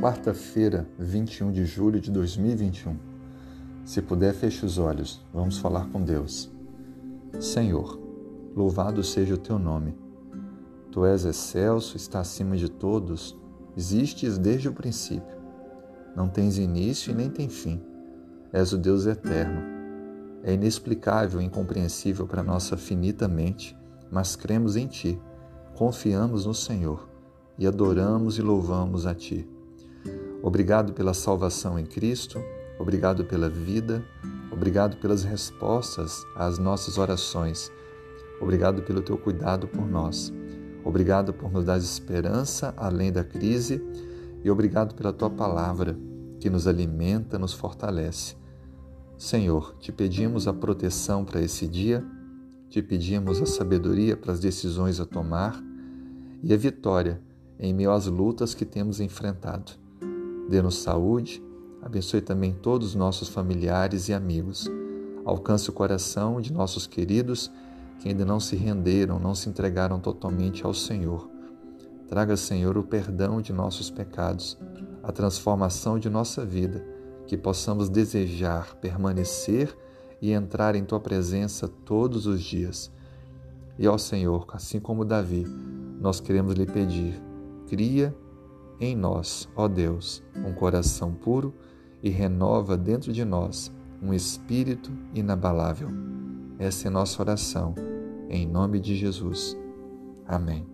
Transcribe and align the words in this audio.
Quarta-feira, 0.00 0.88
21 0.98 1.52
de 1.52 1.66
julho 1.66 2.00
de 2.00 2.10
2021. 2.10 2.96
Se 3.84 4.00
puder, 4.00 4.32
feche 4.32 4.64
os 4.64 4.78
olhos. 4.78 5.22
Vamos 5.30 5.58
falar 5.58 5.90
com 5.90 6.02
Deus. 6.02 6.50
Senhor, 7.38 8.00
louvado 8.56 9.04
seja 9.04 9.34
o 9.34 9.38
teu 9.38 9.58
nome. 9.58 9.94
Tu 10.90 11.04
és 11.04 11.26
excelso, 11.26 11.98
está 11.98 12.20
acima 12.20 12.56
de 12.56 12.70
todos, 12.70 13.38
existes 13.76 14.38
desde 14.38 14.70
o 14.70 14.72
princípio. 14.72 15.36
Não 16.16 16.30
tens 16.30 16.56
início 16.56 17.10
e 17.10 17.14
nem 17.14 17.28
tem 17.28 17.50
fim. 17.50 17.78
És 18.54 18.72
o 18.72 18.78
Deus 18.78 19.04
eterno. 19.04 19.60
É 20.42 20.54
inexplicável 20.54 21.42
e 21.42 21.44
incompreensível 21.44 22.26
para 22.26 22.42
nossa 22.42 22.74
finita 22.74 23.28
mente, 23.28 23.76
mas 24.10 24.34
cremos 24.34 24.76
em 24.76 24.86
ti, 24.86 25.20
confiamos 25.74 26.46
no 26.46 26.54
Senhor 26.54 27.06
e 27.58 27.66
adoramos 27.66 28.38
e 28.38 28.42
louvamos 28.42 29.04
a 29.04 29.14
ti. 29.14 29.46
Obrigado 30.42 30.94
pela 30.94 31.12
salvação 31.12 31.78
em 31.78 31.84
Cristo, 31.84 32.42
obrigado 32.78 33.26
pela 33.26 33.48
vida, 33.48 34.02
obrigado 34.50 34.96
pelas 34.96 35.22
respostas 35.22 36.24
às 36.34 36.58
nossas 36.58 36.96
orações, 36.96 37.70
obrigado 38.40 38.82
pelo 38.82 39.02
teu 39.02 39.18
cuidado 39.18 39.68
por 39.68 39.86
nós, 39.86 40.32
obrigado 40.82 41.34
por 41.34 41.52
nos 41.52 41.66
dar 41.66 41.76
esperança 41.76 42.72
além 42.78 43.12
da 43.12 43.22
crise 43.22 43.84
e 44.42 44.50
obrigado 44.50 44.94
pela 44.94 45.12
tua 45.12 45.28
palavra 45.28 45.94
que 46.38 46.48
nos 46.48 46.66
alimenta, 46.66 47.38
nos 47.38 47.52
fortalece. 47.52 48.34
Senhor, 49.18 49.76
te 49.78 49.92
pedimos 49.92 50.48
a 50.48 50.54
proteção 50.54 51.22
para 51.22 51.42
esse 51.42 51.68
dia, 51.68 52.02
te 52.70 52.80
pedimos 52.80 53.42
a 53.42 53.46
sabedoria 53.46 54.16
para 54.16 54.32
as 54.32 54.40
decisões 54.40 54.98
a 55.00 55.04
tomar 55.04 55.62
e 56.42 56.54
a 56.54 56.56
vitória 56.56 57.20
em 57.58 57.74
meio 57.74 57.90
às 57.90 58.06
lutas 58.06 58.54
que 58.54 58.64
temos 58.64 59.00
enfrentado. 59.00 59.72
Dê-nos 60.50 60.78
saúde, 60.78 61.40
abençoe 61.80 62.20
também 62.20 62.52
todos 62.52 62.88
os 62.88 62.94
nossos 62.96 63.28
familiares 63.28 64.08
e 64.08 64.12
amigos. 64.12 64.68
Alcance 65.24 65.70
o 65.70 65.72
coração 65.72 66.40
de 66.40 66.52
nossos 66.52 66.88
queridos 66.88 67.52
que 68.00 68.08
ainda 68.08 68.24
não 68.24 68.40
se 68.40 68.56
renderam, 68.56 69.20
não 69.20 69.32
se 69.32 69.48
entregaram 69.48 70.00
totalmente 70.00 70.66
ao 70.66 70.74
Senhor. 70.74 71.30
Traga, 72.08 72.36
Senhor, 72.36 72.76
o 72.76 72.82
perdão 72.82 73.40
de 73.40 73.52
nossos 73.52 73.90
pecados, 73.90 74.58
a 75.04 75.12
transformação 75.12 76.00
de 76.00 76.10
nossa 76.10 76.44
vida, 76.44 76.84
que 77.28 77.36
possamos 77.36 77.88
desejar 77.88 78.74
permanecer 78.80 79.72
e 80.20 80.32
entrar 80.32 80.74
em 80.74 80.84
tua 80.84 80.98
presença 80.98 81.68
todos 81.68 82.26
os 82.26 82.42
dias. 82.42 82.90
E 83.78 83.86
ó 83.86 83.96
Senhor, 83.96 84.48
assim 84.52 84.80
como 84.80 85.04
Davi, 85.04 85.46
nós 86.00 86.18
queremos 86.18 86.54
lhe 86.54 86.66
pedir: 86.66 87.22
cria 87.68 88.12
em 88.80 88.96
nós, 88.96 89.48
ó 89.54 89.68
Deus, 89.68 90.22
um 90.34 90.52
coração 90.54 91.12
puro 91.12 91.54
e 92.02 92.08
renova 92.08 92.76
dentro 92.76 93.12
de 93.12 93.24
nós 93.24 93.70
um 94.02 94.14
espírito 94.14 94.90
inabalável. 95.14 95.90
Essa 96.58 96.88
é 96.88 96.90
nossa 96.90 97.20
oração, 97.20 97.74
em 98.28 98.46
nome 98.46 98.80
de 98.80 98.96
Jesus. 98.96 99.56
Amém. 100.26 100.66